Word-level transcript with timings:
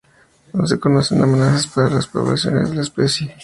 No 0.53 0.65
se 0.65 0.79
conocen 0.79 1.21
amenazas 1.21 1.67
para 1.67 1.91
las 1.91 2.07
poblaciones 2.07 2.71
de 2.71 2.75
la 2.77 2.81
especie. 2.81 3.35